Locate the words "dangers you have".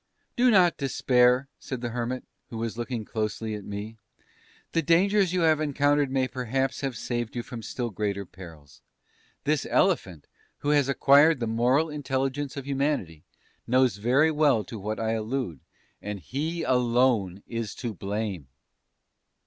4.81-5.61